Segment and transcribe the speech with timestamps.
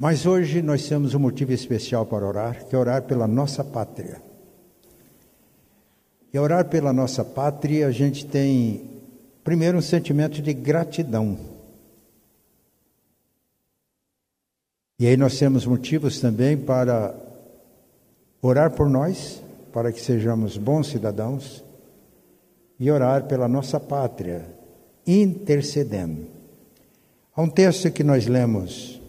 [0.00, 4.22] Mas hoje nós temos um motivo especial para orar, que é orar pela nossa pátria.
[6.32, 8.88] E orar pela nossa pátria, a gente tem
[9.44, 11.38] primeiro um sentimento de gratidão.
[14.98, 17.14] E aí nós temos motivos também para
[18.40, 21.62] orar por nós, para que sejamos bons cidadãos,
[22.78, 24.48] e orar pela nossa pátria,
[25.06, 26.26] intercedendo.
[27.36, 28.99] Há um texto que nós lemos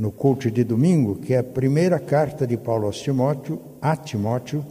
[0.00, 4.64] no culto de domingo, que é a primeira carta de Paulo a Timóteo, a Timóteo,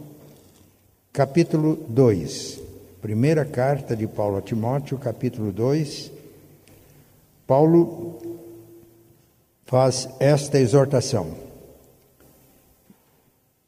[1.12, 2.60] capítulo 2.
[3.00, 6.10] Primeira carta de Paulo a Timóteo, capítulo 2.
[7.46, 8.18] Paulo
[9.66, 11.28] faz esta exortação.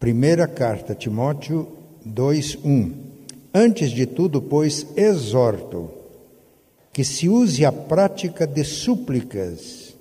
[0.00, 1.68] Primeira carta Timóteo
[2.04, 2.92] 2:1.
[3.54, 5.92] Antes de tudo, pois, exorto
[6.92, 9.91] que se use a prática de súplicas,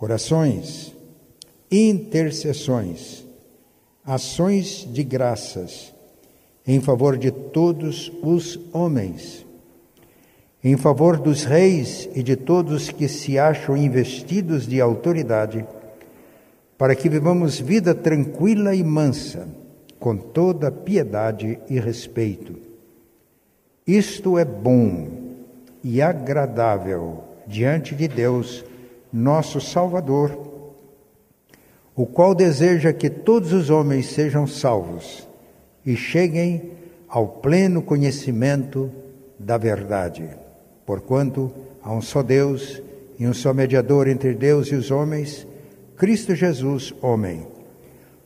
[0.00, 0.94] orações,
[1.70, 3.24] intercessões,
[4.04, 5.92] ações de graças
[6.66, 9.46] em favor de todos os homens,
[10.62, 15.64] em favor dos reis e de todos que se acham investidos de autoridade,
[16.76, 19.48] para que vivamos vida tranquila e mansa,
[19.98, 22.54] com toda piedade e respeito.
[23.86, 25.08] Isto é bom
[25.82, 28.62] e agradável diante de Deus,
[29.12, 30.38] nosso Salvador,
[31.94, 35.26] o qual deseja que todos os homens sejam salvos
[35.84, 36.72] e cheguem
[37.08, 38.90] ao pleno conhecimento
[39.38, 40.28] da verdade.
[40.86, 42.82] Porquanto há um só Deus
[43.18, 45.46] e um só mediador entre Deus e os homens,
[45.96, 47.46] Cristo Jesus, homem,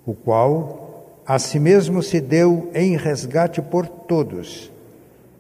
[0.04, 4.70] o qual a si mesmo se deu em resgate por todos,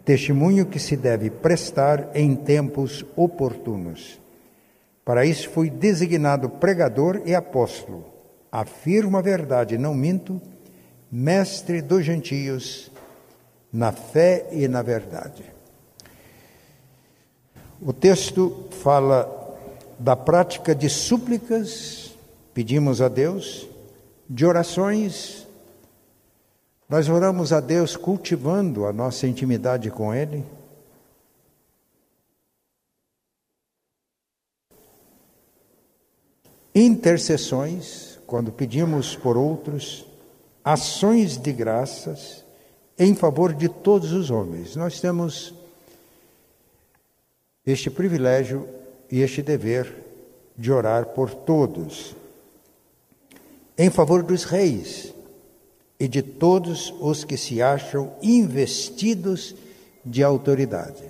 [0.04, 4.21] testemunho que se deve prestar em tempos oportunos.
[5.04, 8.04] Para isso fui designado pregador e apóstolo.
[8.50, 10.40] Afirmo a verdade, não minto
[11.10, 12.90] mestre dos gentios
[13.72, 15.44] na fé e na verdade.
[17.80, 19.58] O texto fala
[19.98, 22.16] da prática de súplicas,
[22.54, 23.68] pedimos a Deus,
[24.28, 25.46] de orações.
[26.88, 30.44] Nós oramos a Deus cultivando a nossa intimidade com Ele.
[36.74, 40.06] Intercessões, quando pedimos por outros
[40.64, 42.44] ações de graças
[42.98, 44.76] em favor de todos os homens.
[44.76, 45.52] Nós temos
[47.66, 48.68] este privilégio
[49.10, 49.92] e este dever
[50.56, 52.14] de orar por todos,
[53.76, 55.12] em favor dos reis
[55.98, 59.54] e de todos os que se acham investidos
[60.04, 61.04] de autoridade.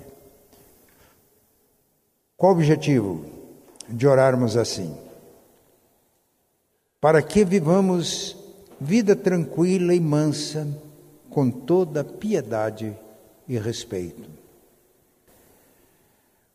[2.36, 3.24] Qual o objetivo
[3.88, 4.94] de orarmos assim?
[7.02, 8.36] Para que vivamos
[8.80, 10.68] vida tranquila e mansa,
[11.28, 12.96] com toda piedade
[13.48, 14.30] e respeito.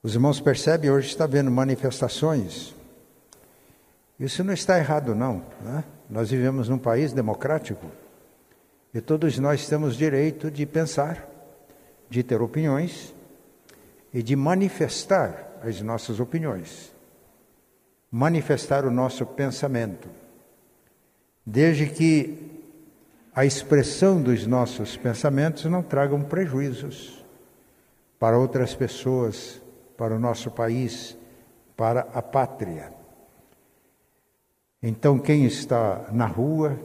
[0.01, 2.73] Os irmãos percebem, hoje está vendo manifestações.
[4.17, 5.43] Isso não está errado, não.
[5.61, 5.83] Né?
[6.09, 7.85] Nós vivemos num país democrático
[8.93, 11.27] e todos nós temos direito de pensar,
[12.09, 13.13] de ter opiniões
[14.13, 16.93] e de manifestar as nossas opiniões,
[18.09, 20.07] manifestar o nosso pensamento
[21.49, 22.61] desde que
[23.33, 27.23] a expressão dos nossos pensamentos não tragam prejuízos
[28.19, 29.61] para outras pessoas,
[29.95, 31.17] para o nosso país,
[31.77, 32.91] para a pátria.
[34.83, 36.77] Então, quem está na rua,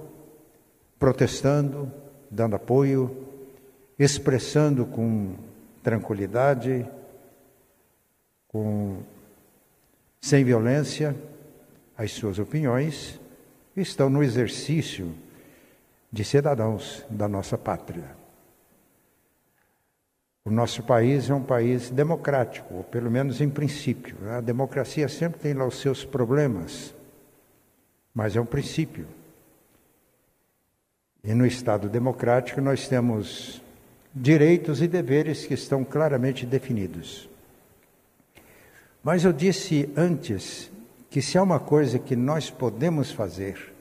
[0.97, 1.91] protestando,
[2.31, 3.27] dando apoio,
[3.99, 5.34] expressando com
[5.83, 6.89] tranquilidade,
[8.47, 8.99] com
[10.21, 11.17] sem violência
[11.97, 13.21] as suas opiniões,
[13.77, 15.15] estão no exercício
[16.12, 18.22] de cidadãos da nossa pátria.
[20.44, 24.16] O nosso país é um país democrático, ou pelo menos em princípio.
[24.31, 26.93] A democracia sempre tem lá os seus problemas,
[28.12, 29.06] mas é um princípio.
[31.23, 33.62] E no Estado democrático nós temos
[34.12, 37.29] direitos e deveres que estão claramente definidos.
[39.02, 40.70] Mas eu disse antes
[41.08, 43.71] que se há uma coisa que nós podemos fazer,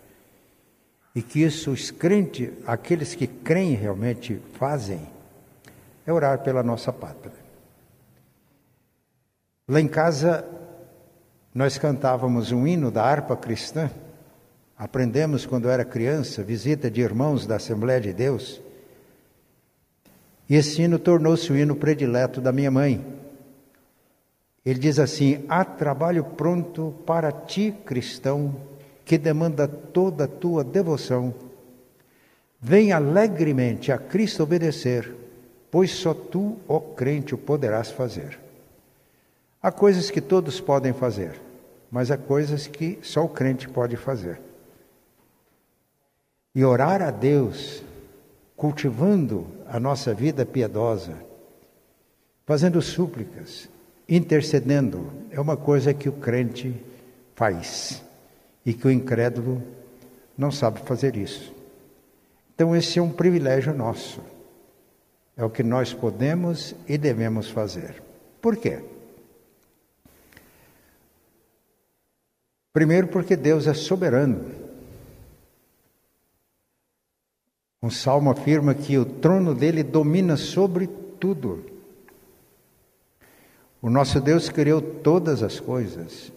[1.13, 5.01] e que isso os crentes, aqueles que creem realmente fazem,
[6.05, 7.33] é orar pela nossa pátria.
[9.67, 10.45] Lá em casa,
[11.53, 13.89] nós cantávamos um hino da harpa cristã,
[14.77, 18.61] aprendemos quando era criança, visita de irmãos da Assembleia de Deus,
[20.49, 23.05] e esse hino tornou-se o hino predileto da minha mãe.
[24.65, 28.53] Ele diz assim: há trabalho pronto para ti, cristão,
[29.11, 31.35] que demanda toda a tua devoção.
[32.61, 35.13] Vem alegremente a Cristo obedecer,
[35.69, 38.39] pois só tu, ó crente, o poderás fazer.
[39.61, 41.41] Há coisas que todos podem fazer,
[41.91, 44.39] mas há coisas que só o crente pode fazer.
[46.55, 47.83] E orar a Deus,
[48.55, 51.17] cultivando a nossa vida piedosa,
[52.45, 53.67] fazendo súplicas,
[54.07, 56.73] intercedendo, é uma coisa que o crente
[57.35, 58.09] faz
[58.65, 59.61] e que o incrédulo
[60.37, 61.53] não sabe fazer isso.
[62.53, 64.21] Então, esse é um privilégio nosso.
[65.35, 68.03] É o que nós podemos e devemos fazer.
[68.41, 68.83] Por quê?
[72.73, 74.45] Primeiro, porque Deus é soberano.
[77.81, 80.87] Um salmo afirma que o trono dele domina sobre
[81.19, 81.65] tudo.
[83.81, 86.31] O nosso Deus criou todas as coisas.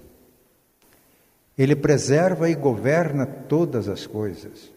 [1.56, 4.72] Ele preserva e governa todas as coisas.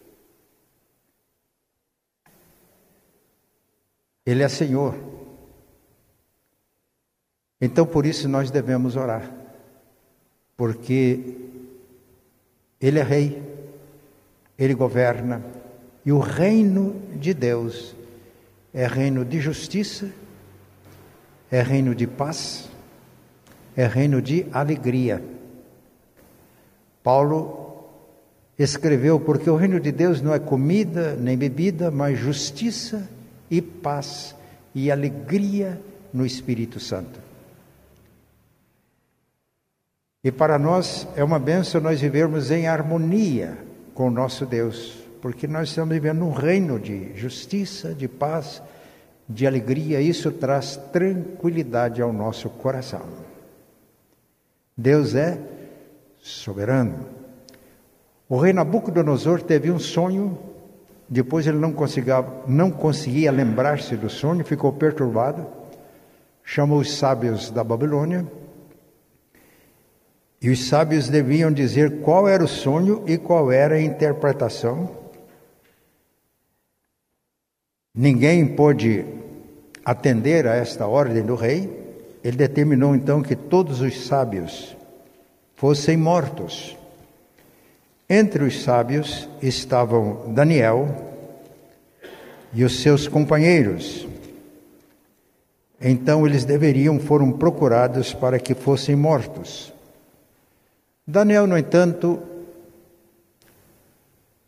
[4.24, 4.94] Ele é Senhor.
[7.60, 9.32] Então por isso nós devemos orar.
[10.56, 11.36] Porque
[12.80, 13.42] Ele é Rei,
[14.58, 15.44] Ele governa,
[16.04, 17.94] e o reino de Deus
[18.72, 20.10] é reino de justiça
[21.50, 22.68] é reino de paz,
[23.76, 25.22] é reino de alegria.
[27.08, 27.86] Paulo
[28.58, 33.08] escreveu: porque o reino de Deus não é comida nem bebida, mas justiça
[33.50, 34.36] e paz
[34.74, 35.80] e alegria
[36.12, 37.18] no Espírito Santo.
[40.22, 43.56] E para nós é uma benção nós vivermos em harmonia
[43.94, 48.62] com o nosso Deus, porque nós estamos vivendo um reino de justiça, de paz
[49.26, 53.00] de alegria, isso traz tranquilidade ao nosso coração.
[54.76, 55.56] Deus é
[56.28, 57.06] soberano.
[58.28, 60.38] O rei Nabucodonosor teve um sonho,
[61.08, 65.46] depois ele não conseguia, não conseguia lembrar-se do sonho, ficou perturbado,
[66.44, 68.26] chamou os sábios da Babilônia,
[70.40, 74.96] e os sábios deviam dizer qual era o sonho e qual era a interpretação.
[77.92, 79.04] Ninguém pôde
[79.84, 81.88] atender a esta ordem do rei,
[82.22, 84.77] ele determinou então que todos os sábios
[85.58, 86.76] fossem mortos.
[88.08, 90.88] Entre os sábios estavam Daniel
[92.52, 94.06] e os seus companheiros.
[95.80, 99.72] Então eles deveriam foram procurados para que fossem mortos.
[101.04, 102.22] Daniel, no entanto,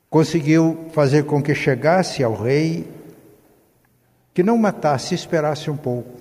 [0.08, 2.88] conseguiu fazer com que chegasse ao rei
[4.32, 6.20] que não matasse, esperasse um pouco.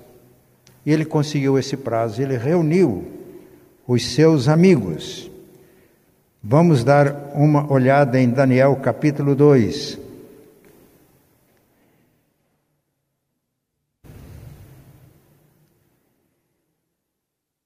[0.83, 3.18] E ele conseguiu esse prazo, ele reuniu
[3.89, 5.31] os seus amigos.
[6.43, 9.97] Vamos dar uma olhada em Daniel capítulo 2.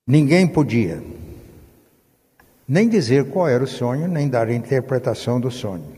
[0.08, 1.04] Ninguém podia
[2.66, 5.92] nem dizer qual era o sonho, nem dar a interpretação do sonho.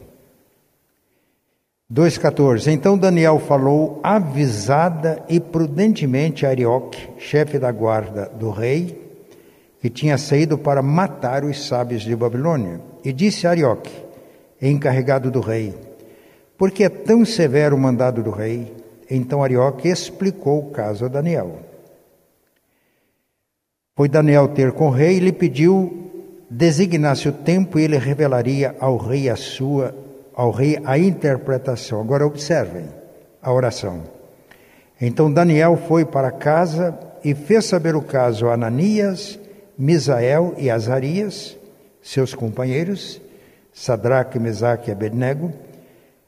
[1.94, 9.05] 2,14 Então Daniel falou avisada e prudentemente a Arioque, chefe da guarda do rei,
[9.86, 13.94] que tinha saído para matar os sábios de Babilônia, e disse a Arioque,
[14.60, 15.76] encarregado do rei,
[16.58, 18.74] por que é tão severo o mandado do rei?
[19.08, 21.60] Então Arioque explicou o caso a Daniel.
[23.96, 26.10] Foi Daniel ter com o rei e lhe pediu
[26.50, 29.94] designasse o tempo e ele revelaria ao rei a sua
[30.34, 32.02] ao rei a interpretação.
[32.02, 32.86] Agora observem
[33.40, 34.02] a oração.
[35.00, 39.45] Então Daniel foi para casa e fez saber o caso a Ananias,
[39.78, 41.58] Misael e Azarias,
[42.02, 43.22] seus companheiros,
[43.74, 45.52] Sadraque, Mesaque e Abednego,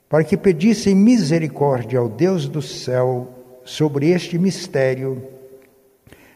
[0.09, 5.21] para que pedissem misericórdia ao Deus do céu sobre este mistério,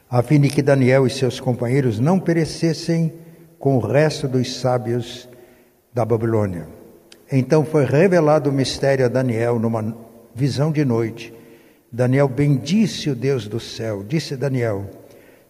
[0.10, 3.14] a fim de que Daniel e seus companheiros não perecessem
[3.58, 5.30] com o resto dos sábios
[5.94, 6.68] da Babilônia.
[7.32, 9.96] Então foi revelado o mistério a Daniel numa
[10.36, 11.34] visão de noite.
[11.92, 14.04] Daniel bendisse o Deus do céu.
[14.04, 14.86] Disse Daniel: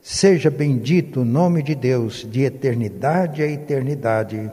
[0.02, 4.50] Seja bendito o nome de Deus de eternidade a eternidade,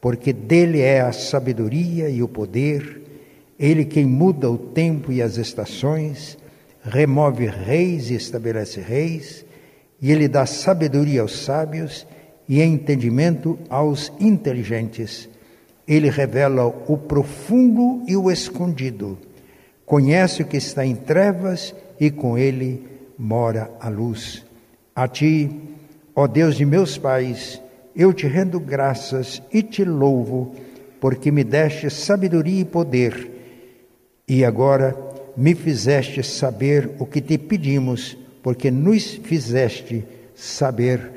[0.00, 3.00] porque dele é a sabedoria e o poder.
[3.56, 6.36] Ele quem muda o tempo e as estações,
[6.82, 9.44] remove reis e estabelece reis,
[10.00, 12.04] e ele dá sabedoria aos sábios
[12.48, 15.28] e entendimento aos inteligentes.
[15.86, 19.16] Ele revela o profundo e o escondido.
[19.86, 22.84] Conhece o que está em trevas e com ele
[23.16, 24.44] mora a luz.
[24.94, 25.50] A ti,
[26.14, 27.60] ó Deus de meus pais,
[27.94, 30.54] eu te rendo graças e te louvo,
[31.00, 33.30] porque me deste sabedoria e poder,
[34.28, 34.96] e agora
[35.36, 41.10] me fizeste saber o que te pedimos, porque nos fizeste saber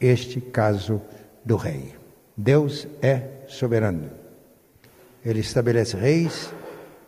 [0.00, 1.00] este caso
[1.44, 1.94] do rei.
[2.36, 4.10] Deus é soberano.
[5.24, 6.52] Ele estabelece reis,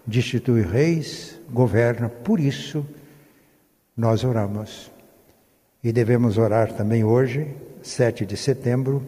[0.07, 2.09] destitui reis, governa.
[2.09, 2.85] Por isso,
[3.97, 4.89] nós oramos.
[5.82, 9.02] E devemos orar também hoje, 7 de setembro,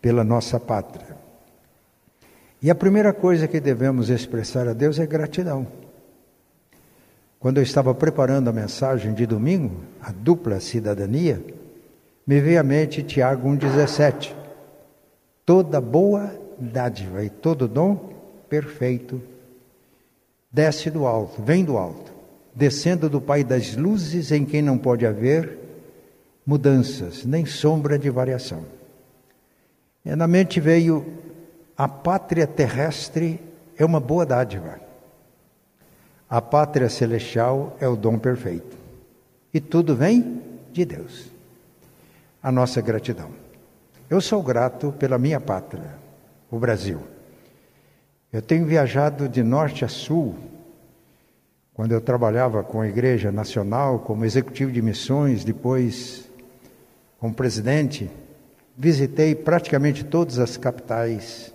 [0.00, 1.16] pela nossa pátria.
[2.62, 5.66] E a primeira coisa que devemos expressar a Deus é gratidão.
[7.38, 11.42] Quando eu estava preparando a mensagem de domingo, a dupla cidadania,
[12.26, 14.34] me veio à mente Tiago 1,17.
[15.46, 18.12] Toda boa dádiva e todo dom
[18.48, 19.22] perfeito
[20.52, 22.12] desce do alto, vem do alto,
[22.54, 25.58] descendo do Pai das luzes, em quem não pode haver
[26.50, 28.64] mudanças, nem sombra de variação.
[30.04, 31.06] E na mente veio
[31.78, 33.40] a pátria terrestre
[33.78, 34.80] é uma boa dádiva.
[36.28, 38.76] A pátria celestial é o dom perfeito.
[39.54, 40.42] E tudo vem
[40.72, 41.30] de Deus.
[42.42, 43.30] A nossa gratidão.
[44.08, 45.94] Eu sou grato pela minha pátria,
[46.50, 47.00] o Brasil.
[48.32, 50.34] Eu tenho viajado de norte a sul.
[51.72, 56.28] Quando eu trabalhava com a Igreja Nacional, como executivo de missões, depois
[57.20, 58.10] como presidente,
[58.74, 61.52] visitei praticamente todas as capitais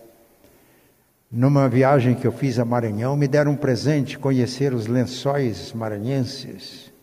[1.31, 6.93] numa viagem que eu fiz a Maranhão, me deram um presente conhecer os lençóis maranhenses.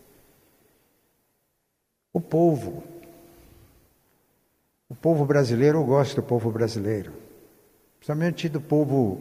[2.13, 2.85] O povo,
[4.89, 7.13] o povo brasileiro, eu gosto do povo brasileiro,
[7.99, 9.21] principalmente do povo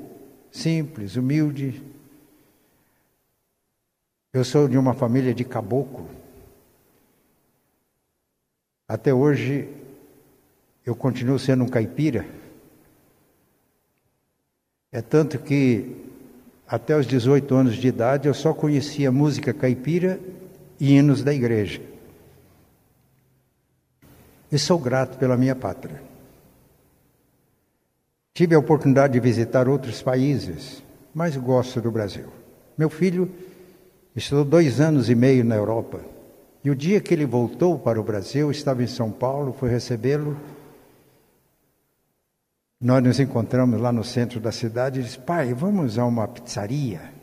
[0.52, 1.82] simples, humilde.
[4.32, 6.21] Eu sou de uma família de caboclo.
[8.92, 9.70] Até hoje
[10.86, 12.26] eu continuo sendo um caipira.
[14.92, 15.96] É tanto que
[16.68, 20.20] até os 18 anos de idade eu só conhecia música caipira
[20.78, 21.82] e hinos da igreja.
[24.52, 26.04] E sou grato pela minha pátria.
[28.34, 30.84] Tive a oportunidade de visitar outros países,
[31.16, 32.28] mas gosto do Brasil.
[32.78, 33.32] Meu filho
[34.14, 36.11] estudou dois anos e meio na Europa.
[36.64, 40.38] E o dia que ele voltou para o Brasil, estava em São Paulo, fui recebê-lo
[42.82, 47.14] nós nos encontramos lá no centro da cidade e disse: Pai, vamos a uma pizzaria.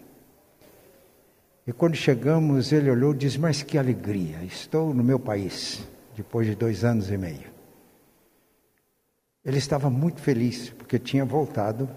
[1.67, 5.85] E quando chegamos, ele olhou e disse: Mas que alegria, estou no meu país,
[6.17, 7.51] depois de dois anos e meio.
[9.45, 11.89] Ele estava muito feliz, porque tinha voltado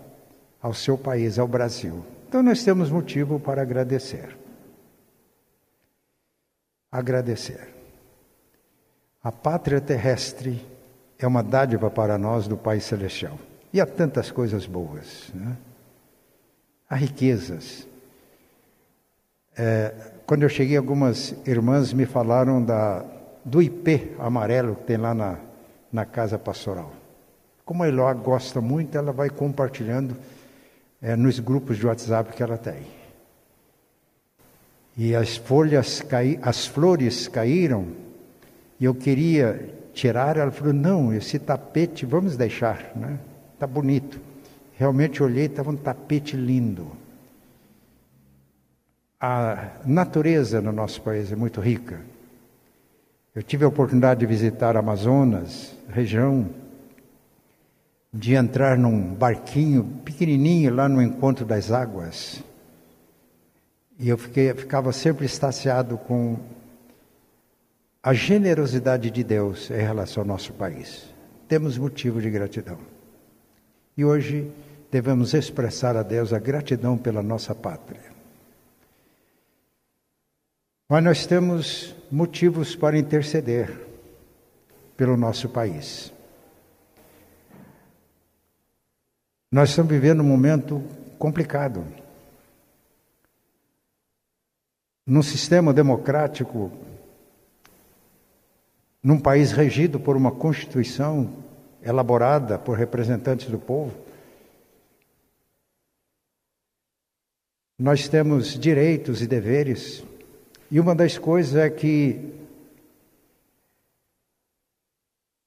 [0.60, 2.04] ao seu país, ao Brasil.
[2.28, 4.41] Então nós temos motivo para agradecer.
[6.92, 7.70] Agradecer.
[9.24, 10.66] A pátria terrestre
[11.18, 13.38] é uma dádiva para nós do Pai Celestial.
[13.72, 15.32] E há tantas coisas boas.
[15.34, 15.56] Né?
[16.90, 17.88] Há riquezas.
[19.56, 19.94] É,
[20.26, 23.06] quando eu cheguei, algumas irmãs me falaram da,
[23.46, 25.38] do IP amarelo que tem lá na,
[25.92, 26.92] na casa pastoral.
[27.64, 30.18] Como a Eloá gosta muito, ela vai compartilhando
[31.02, 33.01] é, nos grupos de WhatsApp que ela tem.
[34.98, 37.88] E as folhas caí, as flores caíram,
[38.80, 43.18] e eu queria tirar, ela falou: "Não, esse tapete vamos deixar, né?
[43.54, 44.20] Está bonito.
[44.78, 46.88] Realmente olhei, estava um tapete lindo.
[49.20, 52.02] A natureza no nosso país é muito rica.
[53.36, 56.50] Eu tive a oportunidade de visitar Amazonas, região,
[58.12, 62.44] de entrar num barquinho pequenininho lá no encontro das águas.
[64.02, 66.36] E eu fiquei, ficava sempre estaciado com
[68.02, 71.06] a generosidade de Deus em relação ao nosso país.
[71.48, 72.80] Temos motivo de gratidão.
[73.96, 74.52] E hoje
[74.90, 78.12] devemos expressar a Deus a gratidão pela nossa pátria.
[80.90, 83.70] Mas nós temos motivos para interceder
[84.98, 86.12] pelo nosso país.
[89.52, 90.84] Nós estamos vivendo um momento
[91.20, 92.01] complicado.
[95.12, 96.72] Num sistema democrático,
[99.04, 101.30] num país regido por uma Constituição
[101.84, 103.94] elaborada por representantes do povo.
[107.78, 110.02] Nós temos direitos e deveres,
[110.72, 112.34] e uma das coisas é que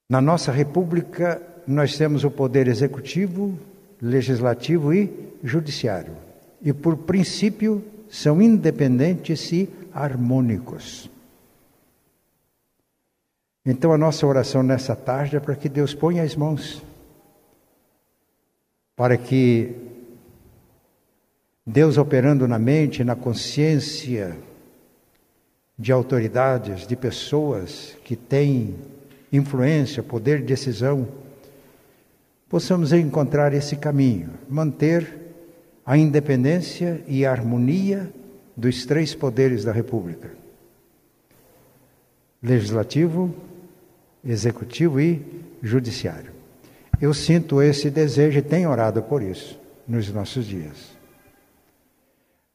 [0.07, 3.57] na nossa república nós temos o poder executivo,
[3.99, 5.11] legislativo e
[5.43, 6.15] judiciário.
[6.61, 11.09] E por princípio são independentes e harmônicos.
[13.65, 16.83] Então a nossa oração nessa tarde é para que Deus ponha as mãos,
[18.95, 19.75] para que
[21.65, 24.37] Deus operando na mente, na consciência
[25.77, 28.75] de autoridades, de pessoas que têm
[29.33, 31.07] influência, poder de decisão,
[32.47, 35.24] possamos encontrar esse caminho, manter
[35.85, 38.11] a independência e a harmonia
[38.57, 40.31] dos três poderes da República:
[42.41, 43.35] legislativo,
[44.23, 45.23] executivo e
[45.61, 46.33] judiciário.
[46.99, 50.95] Eu sinto esse desejo e tenho orado por isso nos nossos dias.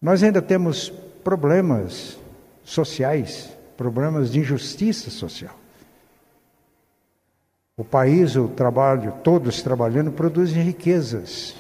[0.01, 0.89] Nós ainda temos
[1.23, 2.19] problemas
[2.65, 5.55] sociais, problemas de injustiça social.
[7.77, 11.55] O país, o trabalho, todos trabalhando, produzem riquezas.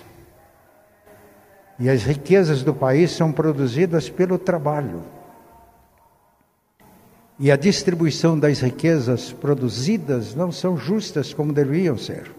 [1.80, 5.02] E as riquezas do país são produzidas pelo trabalho.
[7.38, 12.30] E a distribuição das riquezas produzidas não são justas como deveriam ser.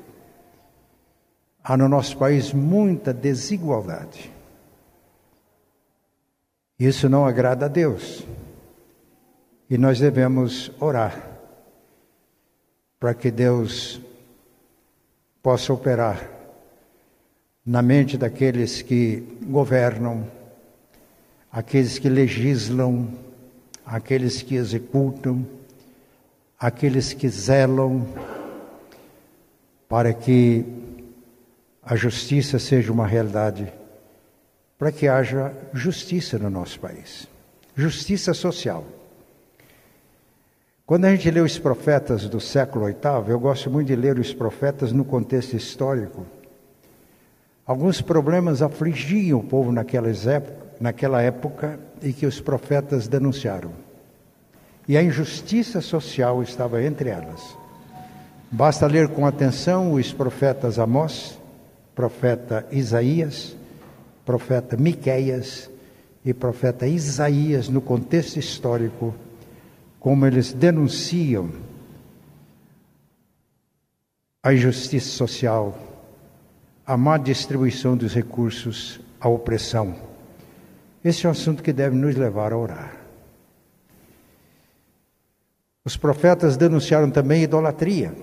[1.64, 4.32] Há no nosso país muita desigualdade.
[6.80, 8.24] Isso não agrada a Deus.
[9.68, 11.20] E nós devemos orar
[13.00, 14.00] para que Deus
[15.42, 16.41] possa operar
[17.66, 20.26] na mente daqueles que governam,
[21.52, 23.08] aqueles que legislam,
[23.86, 25.46] aqueles que executam,
[26.60, 28.08] aqueles que zelam,
[29.88, 30.66] para que
[31.84, 33.72] a justiça seja uma realidade,
[34.78, 37.28] para que haja justiça no nosso país,
[37.76, 38.86] justiça social.
[40.86, 44.34] Quando a gente lê os profetas do século VIII, eu gosto muito de ler os
[44.34, 46.26] profetas no contexto histórico.
[47.66, 53.72] Alguns problemas afligiam o povo naquela época e que os profetas denunciaram.
[54.88, 57.56] E a injustiça social estava entre elas.
[58.52, 61.40] Basta ler com atenção os profetas Amós,
[61.96, 63.56] profeta Isaías,
[64.26, 65.70] profeta Miqueias
[66.26, 69.16] e profeta Isaías no contexto histórico
[70.00, 71.52] como eles denunciam
[74.44, 75.78] a injustiça social,
[76.92, 79.96] a má distribuição dos recursos, a opressão.
[81.02, 82.98] Esse é um assunto que deve nos levar a orar.
[85.86, 88.14] Os profetas denunciaram também idolatria.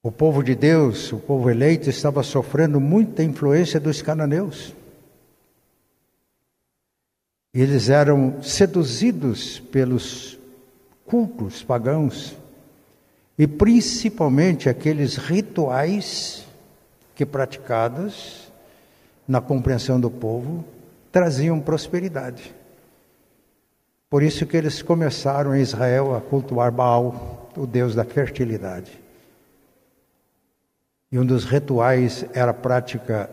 [0.00, 4.76] O povo de Deus, o povo eleito, estava sofrendo muita influência dos cananeus.
[7.52, 10.38] Eles eram seduzidos pelos
[11.04, 12.36] cultos pagãos
[13.38, 16.46] e principalmente aqueles rituais
[17.14, 18.52] que praticados
[19.26, 20.64] na compreensão do povo
[21.10, 22.54] traziam prosperidade.
[24.08, 29.00] Por isso que eles começaram em Israel a cultuar Baal, o deus da fertilidade.
[31.10, 33.30] E um dos rituais era a prática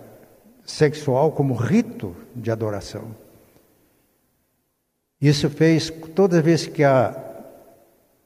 [0.65, 3.15] sexual como rito de adoração.
[5.19, 7.15] Isso fez toda vez que a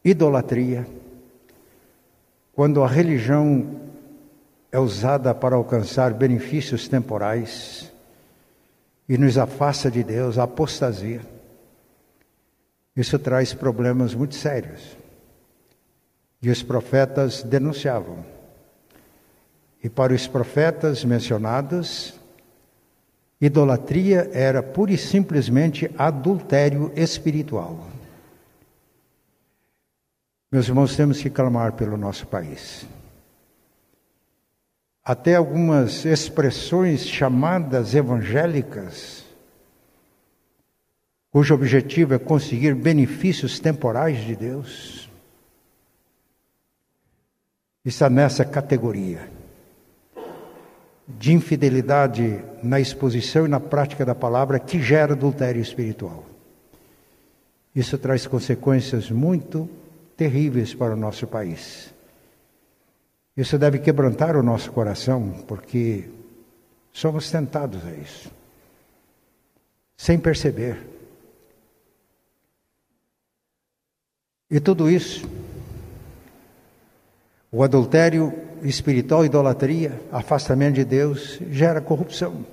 [0.03, 0.87] idolatria,
[2.55, 3.81] quando a religião
[4.71, 7.91] é usada para alcançar benefícios temporais
[9.09, 11.19] e nos afasta de Deus, a apostasia,
[12.95, 14.97] isso traz problemas muito sérios.
[16.41, 18.25] E os profetas denunciavam.
[19.83, 22.13] E para os profetas mencionados,
[23.39, 27.94] Idolatria era pura e simplesmente adultério espiritual.
[30.55, 32.87] Meus irmãos, temos que clamar pelo nosso país.
[35.03, 39.25] Até algumas expressões chamadas evangélicas,
[41.29, 45.09] cujo objetivo é conseguir benefícios temporais de Deus,
[47.83, 49.29] está nessa categoria
[51.05, 56.23] de infidelidade na exposição e na prática da palavra que gera adultério espiritual.
[57.75, 59.69] Isso traz consequências muito
[60.15, 61.93] terríveis para o nosso país.
[63.35, 66.09] Isso deve quebrantar o nosso coração, porque
[66.91, 68.31] somos tentados a isso,
[69.97, 70.77] sem perceber.
[74.49, 75.27] E tudo isso,
[77.51, 82.45] o adultério espiritual, idolatria, afastamento de Deus, gera corrupção,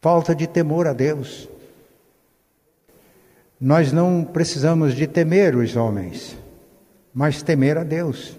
[0.00, 1.48] falta de temor a Deus.
[3.64, 6.36] Nós não precisamos de temer os homens,
[7.14, 8.36] mas temer a Deus.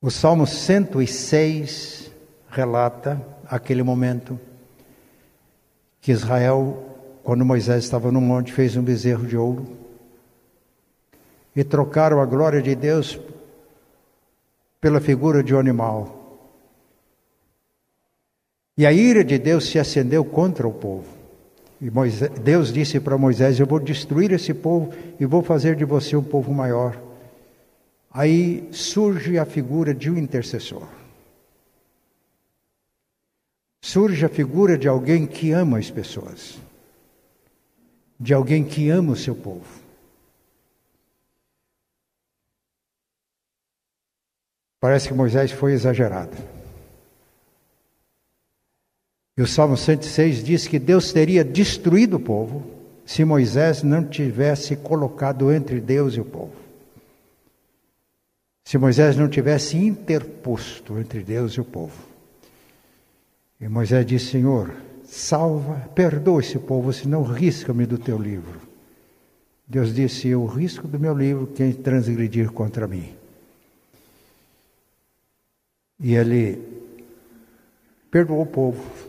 [0.00, 2.10] O Salmo 106
[2.48, 4.40] relata aquele momento
[6.00, 6.82] que Israel,
[7.22, 9.66] quando Moisés estava no monte, fez um bezerro de ouro
[11.54, 13.20] e trocaram a glória de Deus
[14.80, 16.38] pela figura de um animal.
[18.78, 21.19] E a ira de Deus se acendeu contra o povo.
[21.80, 25.84] E Moisés, Deus disse para Moisés: Eu vou destruir esse povo e vou fazer de
[25.84, 27.00] você um povo maior.
[28.10, 30.86] Aí surge a figura de um intercessor.
[33.80, 36.58] Surge a figura de alguém que ama as pessoas,
[38.18, 39.80] de alguém que ama o seu povo.
[44.78, 46.59] Parece que Moisés foi exagerado.
[49.40, 52.62] E o Salmo 106 diz que Deus teria destruído o povo
[53.06, 56.52] se Moisés não tivesse colocado entre Deus e o povo.
[58.62, 61.96] Se Moisés não tivesse interposto entre Deus e o povo.
[63.58, 64.74] E Moisés disse: Senhor,
[65.06, 68.60] salva, perdoa esse povo, senão risca-me do teu livro.
[69.66, 73.14] Deus disse: Eu risco do meu livro quem transgredir contra mim.
[75.98, 76.58] E ele
[78.10, 79.08] perdoou o povo.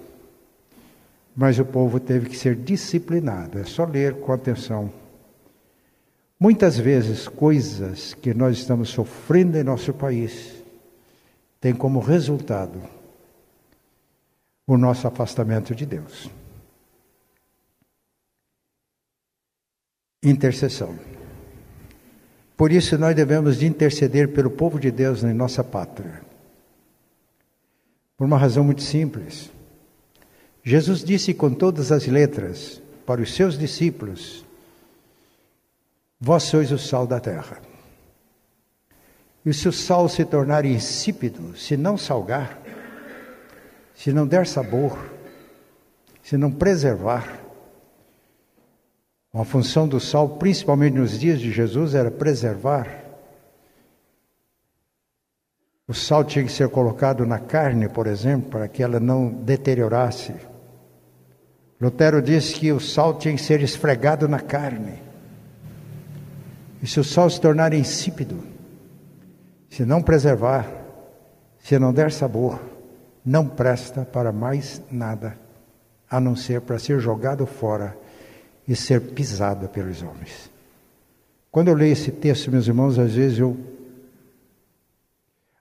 [1.35, 3.59] Mas o povo teve que ser disciplinado.
[3.59, 4.91] É só ler com atenção.
[6.39, 10.61] Muitas vezes, coisas que nós estamos sofrendo em nosso país
[11.59, 12.81] têm como resultado
[14.65, 16.29] o nosso afastamento de Deus.
[20.23, 20.97] Intercessão.
[22.55, 26.21] Por isso nós devemos de interceder pelo povo de Deus em nossa pátria.
[28.15, 29.51] Por uma razão muito simples.
[30.63, 34.45] Jesus disse com todas as letras para os seus discípulos:
[36.19, 37.59] Vós sois o sal da terra.
[39.45, 42.61] E se o sal se tornar insípido, se não salgar,
[43.95, 44.97] se não der sabor,
[46.21, 47.39] se não preservar,
[49.33, 53.01] a função do sal, principalmente nos dias de Jesus, era preservar
[55.91, 60.33] o sal tinha que ser colocado na carne, por exemplo, para que ela não deteriorasse.
[61.81, 65.01] Lutero disse que o sal tinha que ser esfregado na carne.
[66.79, 68.43] E se o sal se tornar insípido,
[69.67, 70.71] se não preservar,
[71.59, 72.61] se não der sabor,
[73.25, 75.35] não presta para mais nada,
[76.07, 77.97] a não ser para ser jogado fora
[78.67, 80.51] e ser pisado pelos homens.
[81.49, 83.57] Quando eu leio esse texto, meus irmãos, às vezes eu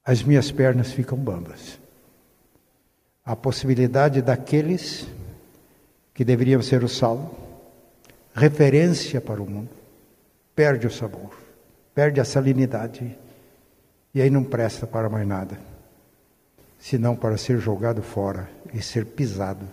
[0.05, 1.79] as minhas pernas ficam bambas.
[3.25, 5.07] A possibilidade daqueles
[6.21, 7.35] que deveriam ser o sal,
[8.35, 9.71] referência para o mundo,
[10.55, 11.35] perde o sabor,
[11.95, 13.19] perde a salinidade
[14.13, 15.59] e aí não presta para mais nada,
[16.79, 19.67] senão para ser jogado fora e ser pisado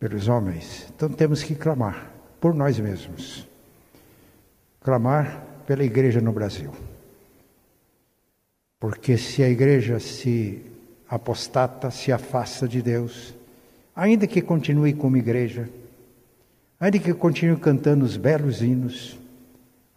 [0.00, 0.88] pelos homens.
[0.96, 3.46] Então temos que clamar por nós mesmos,
[4.80, 6.72] clamar pela igreja no Brasil.
[8.80, 10.60] Porque se a igreja se
[11.08, 13.38] apostata, se afasta de Deus,
[13.94, 15.68] ainda que continue como igreja,
[16.78, 19.18] ainda que continue cantando os belos hinos,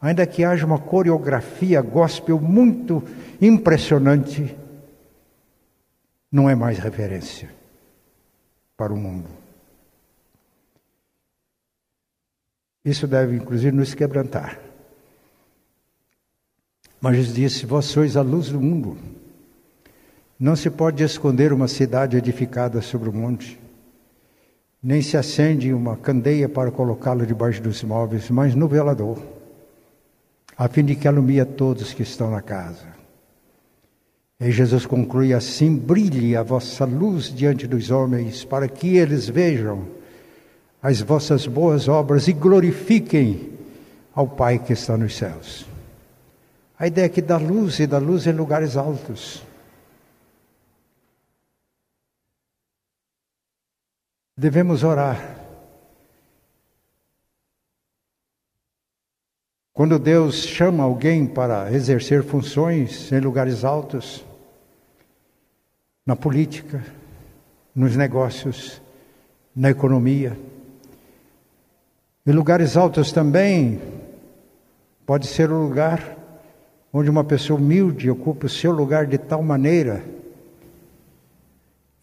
[0.01, 3.03] ainda que haja uma coreografia gospel muito
[3.41, 4.55] impressionante,
[6.31, 7.49] não é mais referência
[8.75, 9.29] para o mundo.
[12.83, 14.59] Isso deve, inclusive, nos quebrantar.
[16.99, 18.97] Mas Jesus disse: Vós sois a luz do mundo.
[20.37, 23.59] Não se pode esconder uma cidade edificada sobre o monte,
[24.83, 29.17] nem se acende uma candeia para colocá-la debaixo dos móveis, mas no velador,
[30.57, 32.87] a fim de que alumie todos que estão na casa.
[34.39, 39.87] E Jesus conclui assim: brilhe a vossa luz diante dos homens, para que eles vejam
[40.81, 43.51] as vossas boas obras e glorifiquem
[44.13, 45.65] ao Pai que está nos céus.
[46.77, 49.43] A ideia aqui da luz e da luz em lugares altos.
[54.35, 55.37] Devemos orar.
[59.71, 64.25] Quando Deus chama alguém para exercer funções em lugares altos,
[66.03, 66.83] na política,
[67.75, 68.81] nos negócios,
[69.55, 70.37] na economia,
[72.25, 73.79] em lugares altos também
[75.05, 76.17] pode ser o lugar
[76.91, 80.03] onde uma pessoa humilde ocupa o seu lugar de tal maneira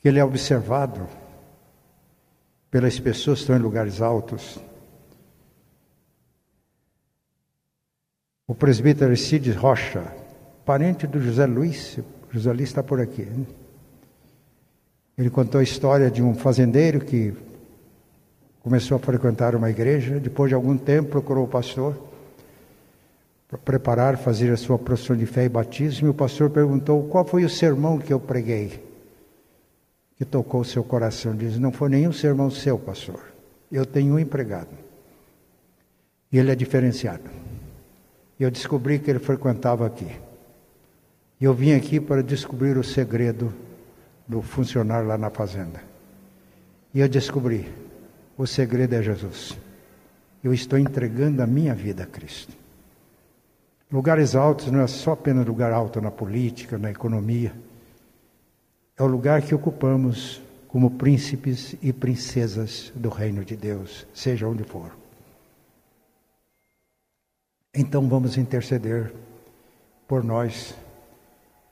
[0.01, 1.09] que ele é observado
[2.71, 4.59] pelas pessoas que estão em lugares altos.
[8.47, 10.03] O presbítero Cides Rocha,
[10.65, 11.99] parente do José Luiz,
[12.31, 13.23] José Luiz está por aqui.
[13.23, 13.47] Hein?
[15.17, 17.35] Ele contou a história de um fazendeiro que
[18.61, 21.97] começou a frequentar uma igreja, depois de algum tempo procurou o pastor
[23.49, 27.25] para preparar, fazer a sua profissão de fé e batismo, e o pastor perguntou qual
[27.25, 28.81] foi o sermão que eu preguei,
[30.21, 31.35] que tocou o seu coração.
[31.35, 33.33] Diz, não foi nenhum sermão seu, pastor,
[33.73, 34.69] eu tenho um empregado,
[36.31, 37.25] e ele é diferenciado.
[38.39, 40.15] Eu descobri que ele frequentava aqui.
[41.41, 43.51] E eu vim aqui para descobrir o segredo
[44.29, 45.83] do funcionário lá na fazenda.
[46.93, 47.67] E eu descobri
[48.37, 49.57] o segredo é Jesus.
[50.45, 52.53] Eu estou entregando a minha vida a Cristo.
[53.91, 57.55] Lugares altos não é só apenas lugar alto na política, na economia.
[59.01, 64.63] É o lugar que ocupamos como príncipes e princesas do reino de Deus, seja onde
[64.63, 64.95] for.
[67.75, 69.11] Então vamos interceder
[70.07, 70.75] por nós,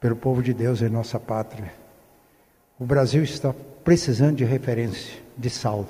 [0.00, 1.70] pelo povo de Deus em nossa pátria.
[2.80, 5.86] O Brasil está precisando de referência, de sal.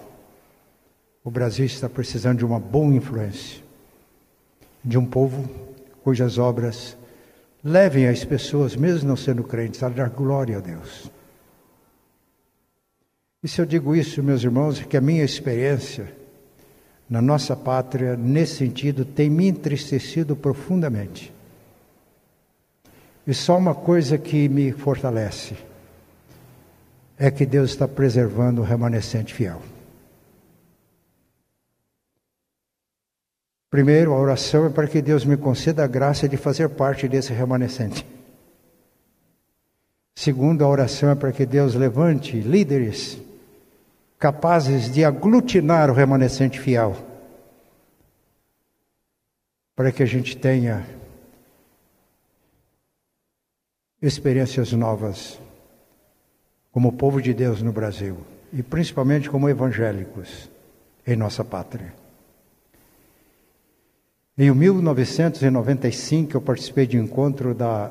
[1.22, 3.62] O Brasil está precisando de uma boa influência,
[4.84, 5.48] de um povo
[6.02, 6.96] cujas obras
[7.62, 11.16] levem as pessoas, mesmo não sendo crentes, a dar glória a Deus.
[13.42, 16.12] E se eu digo isso, meus irmãos, é que a minha experiência
[17.08, 21.32] na nossa pátria, nesse sentido, tem me entristecido profundamente.
[23.26, 25.56] E só uma coisa que me fortalece
[27.16, 29.62] é que Deus está preservando o remanescente fiel.
[33.70, 37.32] Primeiro, a oração é para que Deus me conceda a graça de fazer parte desse
[37.32, 38.06] remanescente.
[40.16, 43.18] Segundo, a oração é para que Deus levante líderes
[44.18, 46.96] capazes de aglutinar o remanescente fiel,
[49.76, 50.84] para que a gente tenha
[54.02, 55.38] experiências novas
[56.72, 58.18] como povo de Deus no Brasil
[58.52, 60.50] e principalmente como evangélicos
[61.06, 61.94] em nossa pátria.
[64.36, 67.90] Em 1995, eu participei de um encontro da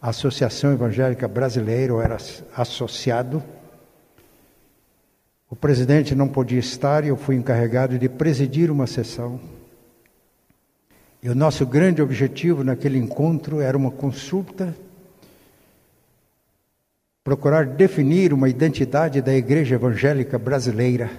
[0.00, 2.16] Associação Evangélica Brasileira, eu era
[2.56, 3.42] associado.
[5.50, 9.40] O presidente não podia estar e eu fui encarregado de presidir uma sessão.
[11.22, 14.74] E o nosso grande objetivo naquele encontro era uma consulta,
[17.22, 21.10] procurar definir uma identidade da Igreja Evangélica Brasileira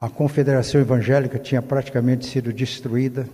[0.00, 3.28] a confederação evangélica tinha praticamente sido destruída.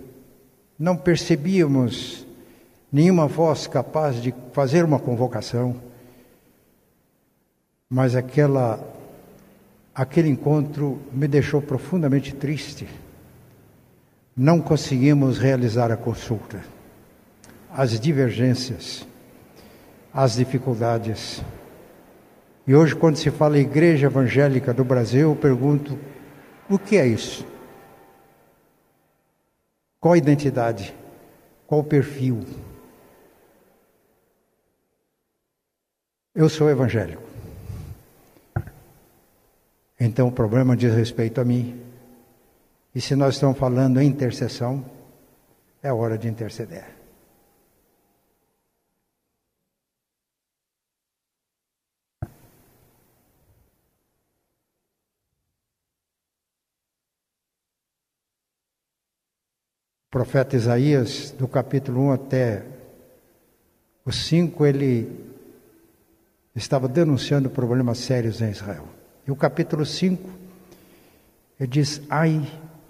[0.79, 2.27] Não percebíamos
[2.91, 5.77] nenhuma voz capaz de fazer uma convocação.
[7.87, 8.83] Mas aquela
[9.95, 12.89] aquele encontro me deixou profundamente triste.
[14.37, 16.61] Não conseguimos realizar a consulta.
[17.71, 19.07] As divergências,
[20.13, 21.43] as dificuldades.
[22.67, 25.99] E hoje, quando se fala Igreja Evangélica do Brasil, eu pergunto
[26.69, 27.47] o que é isso?
[30.01, 30.95] Qual a identidade?
[31.67, 32.45] Qual o perfil?
[36.35, 37.34] Eu sou evangélico.
[39.99, 41.81] Então o problema diz respeito a mim.
[42.95, 44.85] E se nós estamos falando em intercessão,
[45.83, 47.05] é hora de interceder.
[60.15, 62.65] profeta Isaías, do capítulo 1 até
[64.05, 65.35] o 5, ele
[66.55, 68.87] estava denunciando problemas sérios em Israel.
[69.27, 70.29] E o capítulo 5,
[71.59, 72.43] ele diz: ai,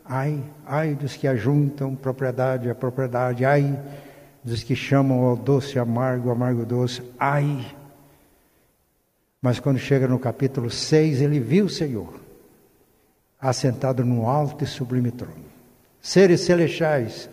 [0.05, 3.79] ai, ai dos que ajuntam propriedade a propriedade, ai
[4.43, 7.65] dos que chamam ao doce amargo, amargo doce, ai.
[9.41, 12.21] Mas quando chega no capítulo 6, ele viu o Senhor
[13.41, 15.55] assentado no alto e sublime trono
[16.05, 17.31] seres celestiais,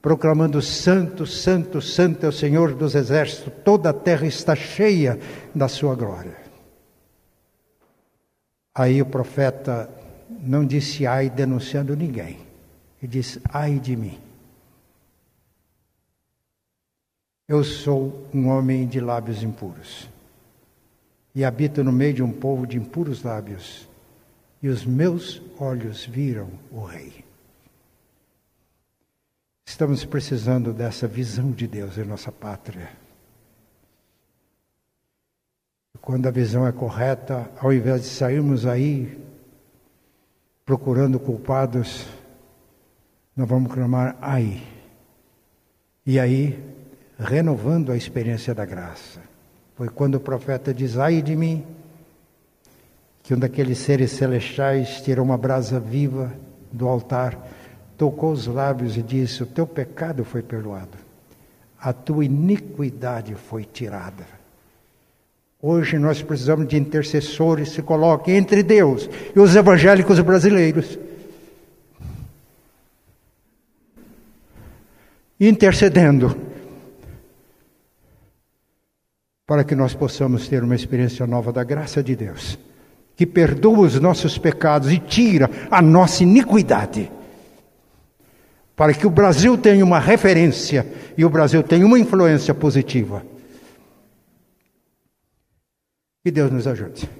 [0.00, 5.20] proclamando: Santo, Santo, Santo é o Senhor dos exércitos, toda a terra está cheia
[5.54, 6.39] da sua glória.
[8.74, 9.90] Aí o profeta
[10.28, 12.38] não disse ai denunciando ninguém,
[13.02, 14.18] ele disse ai de mim.
[17.48, 20.08] Eu sou um homem de lábios impuros
[21.34, 23.88] e habito no meio de um povo de impuros lábios,
[24.62, 27.24] e os meus olhos viram o Rei.
[29.64, 32.90] Estamos precisando dessa visão de Deus em nossa pátria.
[36.00, 39.18] Quando a visão é correta, ao invés de sairmos aí
[40.64, 42.06] procurando culpados,
[43.36, 44.62] nós vamos clamar aí.
[46.06, 46.58] E aí,
[47.18, 49.20] renovando a experiência da graça.
[49.74, 51.66] Foi quando o profeta diz: ai de mim,
[53.22, 56.32] que um daqueles seres celestiais tirou uma brasa viva
[56.72, 57.38] do altar,
[57.96, 60.96] tocou os lábios e disse: O teu pecado foi perdoado,
[61.78, 64.39] a tua iniquidade foi tirada.
[65.62, 70.98] Hoje nós precisamos de intercessores que se coloquem entre Deus e os evangélicos brasileiros.
[75.38, 76.34] Intercedendo
[79.46, 82.58] para que nós possamos ter uma experiência nova da graça de Deus,
[83.14, 87.10] que perdoa os nossos pecados e tira a nossa iniquidade.
[88.74, 90.86] Para que o Brasil tenha uma referência
[91.18, 93.22] e o Brasil tenha uma influência positiva.
[96.22, 97.19] Que Deus nos ajude.